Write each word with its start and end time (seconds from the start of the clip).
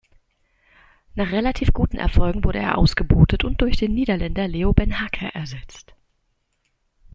Nach 1.13 1.29
relativ 1.31 1.73
guten 1.73 1.97
Erfolgen 1.99 2.43
wurde 2.43 2.57
er 2.57 2.79
ausgebootet 2.79 3.43
und 3.43 3.61
durch 3.61 3.77
den 3.77 3.93
Niederländer 3.93 4.47
Leo 4.47 4.73
Beenhakker 4.73 5.27
ersetzt. 5.35 5.93